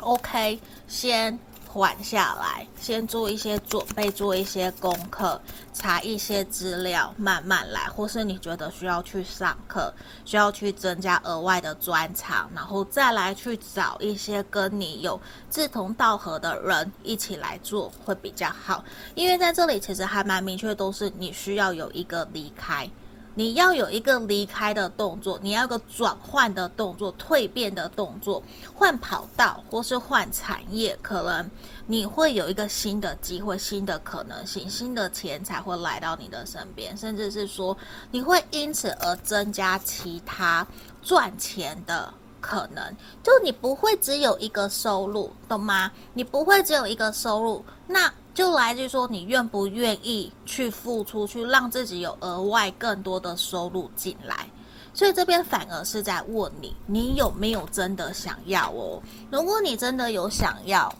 [0.00, 1.38] ，OK，先。
[1.76, 5.38] 缓下来，先做一些准备，做一些功课，
[5.74, 7.82] 查一些资料，慢慢来。
[7.90, 9.92] 或是你觉得需要去上课，
[10.24, 15.20] 需要去增加额外的专长，然后再来去找一些跟你有
[15.50, 18.82] 志同道合的人一起来做，会比较好。
[19.14, 22.90] 因为在这里其实还蛮明确，都是你需要有一个离开。
[23.38, 28.42] 你要有一个离开的动作，你要个转换的动作、蜕变的动作，
[28.74, 31.50] 换跑道或是换产业，可能
[31.86, 37.76] 你会有一个新的机会、新的可能性、新的钱才会来到你的身边，甚至是说
[38.10, 40.66] 你会因此而增加其他
[41.02, 42.10] 赚钱的
[42.46, 42.96] 可能。
[43.24, 45.90] 就你不会只有一个收入，懂吗？
[46.14, 48.12] 你不会只有一个收入，那。
[48.36, 54.46] 就来自于说，你愿不愿意去付出，去让自己有额外更多的收入进来。
[54.92, 59.02] 所以这边反而是在问你，你有没有真的想要哦？
[59.30, 60.94] 如果你真的有想要，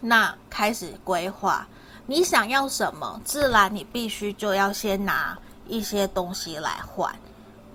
[0.00, 1.68] 那开始规划。
[2.06, 5.36] 你想要什么，自然你必须就要先拿
[5.66, 7.14] 一些东西来换。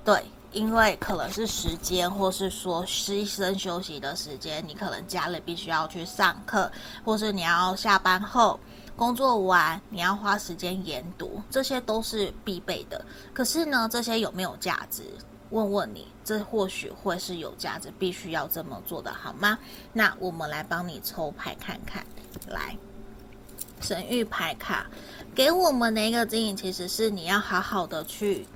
[0.03, 0.25] 对。
[0.53, 6.71] 因为可能是时间，或是说牺牲休息的时间，你可能家里必须要去上课，
[7.03, 8.59] 或是你要下班后
[8.95, 13.03] 工作完，你要花时间研读，这些都是必备的。
[13.33, 15.03] 可是呢，这些有没有价值？
[15.49, 19.57] 问问你，这或许会是有价值，必须要这么做的，好吗？
[19.91, 22.05] 那我们来帮你抽牌看看，
[22.47, 22.77] 来，
[23.81, 24.87] 神諭牌卡
[25.35, 28.47] 给我们的一个指引，其实是你要好好的去。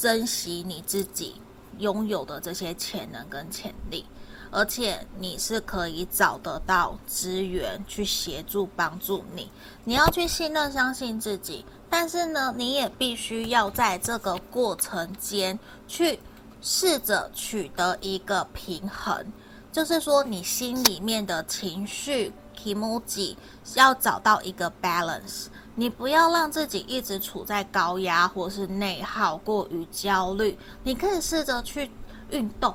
[0.00, 1.34] 珍惜你自己
[1.78, 4.04] 拥有的这些潜能跟潜力，
[4.52, 9.50] 而且你是可以找得到资源去协助帮助你。
[9.82, 16.20] 你要去信任、相信自己，但是呢，你也必须要在这个过程间去
[16.62, 19.26] 试着取得一个平衡，
[19.72, 22.32] 就是说你心里面的情绪、
[22.64, 23.36] emoji
[23.74, 25.46] 要找到一个 balance。
[25.78, 30.58] 你不要让自己一直处在高压或是内耗、过于焦虑。
[30.82, 31.88] 你可以试着去
[32.30, 32.74] 运动、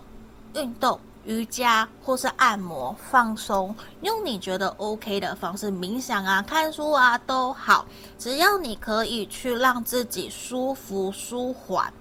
[0.53, 7.85] 运动、瑜伽或是按摩放松，用你觉得 OK 的方式，冥想啊、看书啊都好。
[8.17, 11.91] 只要你可以去让自己舒服、舒缓，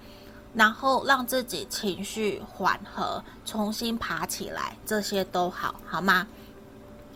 [0.53, 6.25] 然后让自己情绪缓和，重新爬起来，这些都好，好吗？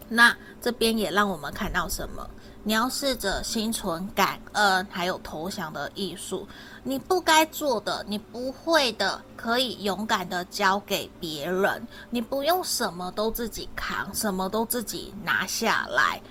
[0.09, 2.29] 那这边也让我们看到什么？
[2.67, 6.45] 你要试着心存感恩，还有投降的艺术。
[6.83, 11.87] 你不该做的，你不会的，可以勇敢的交给别人。
[12.09, 16.21] 你不用什么都自己扛，什么都自己拿下来。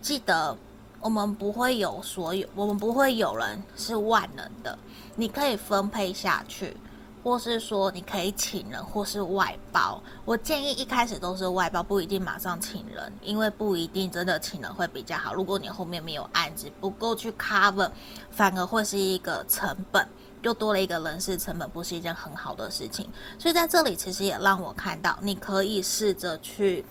[0.00, 0.56] 记得，
[0.98, 4.78] 我们不会有所有，我们不会有人是万能的。
[5.14, 6.74] 你可以分配下去。
[7.22, 10.02] 或是说你可以请人，或是外包。
[10.24, 15.32] 我建议一开始都是外包，不一定马上请人，因为不一定真的请人会比较好。
[15.32, 17.90] 如果你后面没有案子，不够去 cover，
[18.30, 20.06] 反而会是一个成本，
[20.42, 23.08] 又多了一个人事成本，不是一件很好的事情。
[23.38, 26.84] 所以在这里其实也让我看到，你可以试着去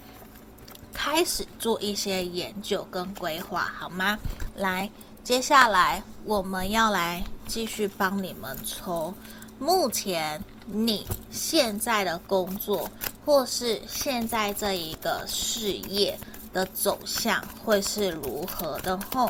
[0.93, 4.17] 开始做一些研究跟规划，好吗？
[4.55, 4.89] 来，
[5.23, 9.13] 接下来我们要来继续帮你们抽。
[9.61, 12.89] 目前你现在的工作，
[13.23, 16.17] 或是现在这一个事业
[16.51, 18.99] 的走向会是如何的？
[19.13, 19.29] 后，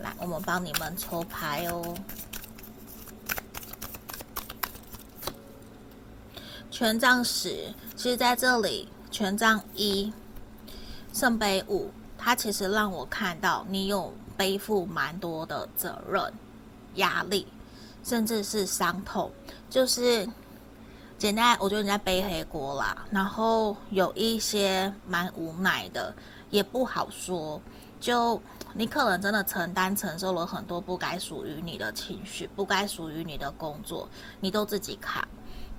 [0.00, 1.94] 来，我们帮你们抽牌哦。
[6.72, 10.12] 权杖十，其实在这里，权杖一，
[11.12, 11.88] 圣杯五，
[12.18, 16.32] 它其实让我看到你有背负蛮多的责任、
[16.96, 17.46] 压力，
[18.02, 19.30] 甚至是伤痛，
[19.72, 20.28] 就是
[21.16, 23.06] 简单，我觉得你在背黑锅啦。
[23.10, 26.14] 然后有一些蛮无奈的，
[26.50, 27.58] 也不好说。
[27.98, 28.38] 就
[28.74, 34.06] 你可能真的承担承受了很多不该属于你的情绪，不该属于你的工作，
[34.40, 35.26] 你都自己扛。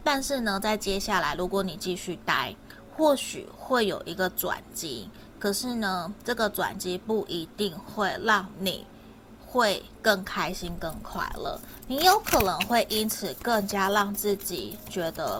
[0.03, 2.55] 但是呢，在接下来，如果你继续待，
[2.95, 5.07] 或许会有一个转机。
[5.37, 8.87] 可是呢，这个转机不一定会让你
[9.53, 11.59] 会更开心、更快乐。
[11.87, 15.39] 你有可能会因此更加让自己觉得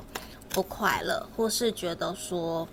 [0.49, 2.67] 不快乐，或是觉得说，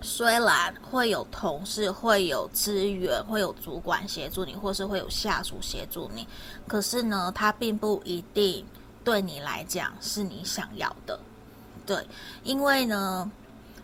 [0.00, 6.26] 虽然会有同事、会有资源、会有主管协助你，或是会有下属协助你，
[6.66, 8.64] 可是呢，它并不一定
[9.04, 11.20] 对你来讲是你想要的。
[11.84, 12.06] 对，
[12.44, 13.30] 因为呢。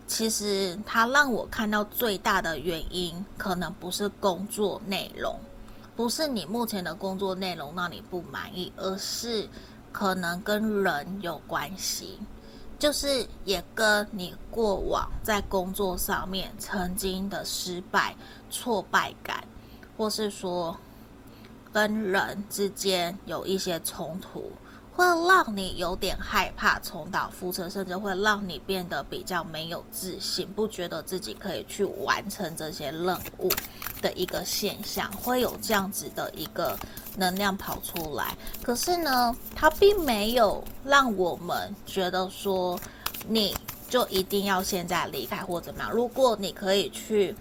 [0.08, 5.34] 其实，他让我看到最大的原因，可能不是工作内容，
[5.95, 9.49] 不是你目前的工作内容让你不满意，而是
[9.93, 12.18] 可能跟人有关系，
[12.78, 18.16] 就是也跟你过往在工作上面曾经的失败、
[18.51, 19.45] 挫败感，
[19.97, 20.76] 或是说
[21.72, 24.51] 跟人之间有一些冲突。
[24.95, 33.51] 会让你有点害怕重蹈覆辙，甚至会让你变得比较没有自信，不觉得自己可以去完成这些任务
[34.03, 36.78] 的一个现象，会有这样子的一个
[37.16, 38.36] 能量跑出来。
[38.62, 42.78] 可是呢，它并没有让我们觉得说
[43.26, 43.57] 你
[43.88, 45.90] 就一定要现在离开或怎么样。
[45.90, 47.34] 如果你可以去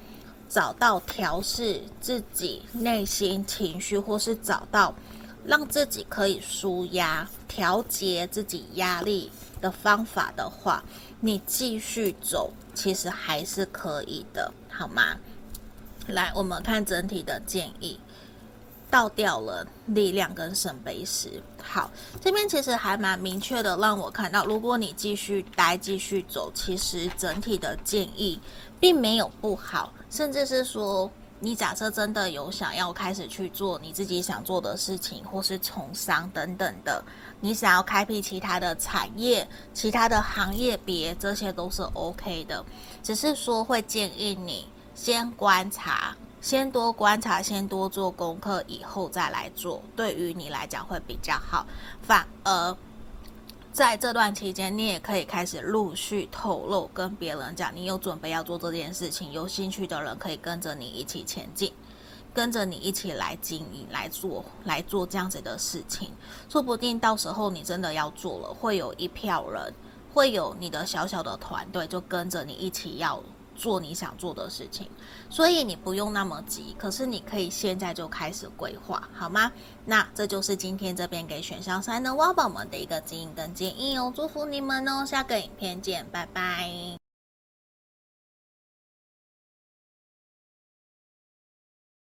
[0.48, 4.96] 找到调试自己内心情绪，或是找到。
[5.46, 10.84] 让自己可以舒压、调节自己压力的方法的话，
[11.20, 15.18] 你继续走，其实还是可以的，好吗？
[16.08, 18.00] 来，我们看整体的建议，
[18.90, 21.42] 倒掉了力量跟圣杯十。
[21.62, 21.90] 好，
[22.22, 28.40] 这边其实还蛮明确的，让我看到，如果你继续待、继续走，其实整体的建议
[28.80, 31.12] 并没有不好，甚至是说。
[31.44, 37.04] 你假设真的有想要开始去做你自己想做的事情，或是从商等等的，
[37.40, 42.64] 你想要开辟其他的产业、其他的行业别，这些都是 OK 的。
[43.02, 51.66] 只是说会建议你先观察，先多观察，先多做功课，以后再来做，对于你来讲会比较好。
[52.04, 52.78] 反而。
[53.74, 61.72] 在这段期间，你也可以开始陆续透露，跟别人讲你有准备要做这件事情，有兴趣的人可以跟着你一起前进，
[62.34, 66.10] 跟着你一起来经营、来做、来做这样子的事情。
[66.50, 69.74] 说不定到时候你真的要做了，会有一票人，
[70.14, 73.24] 会有你的小小的团队，就跟着你一起要。
[73.62, 74.90] 做你想做的事情，
[75.30, 79.52] 所以你不用那么急，可是你可以现在就开始规划，好吗？
[79.86, 86.72] 那这就是今天这边给选项三的挖宝们的一个指引跟建议哦，祝福你们哦，下个影片见，拜拜。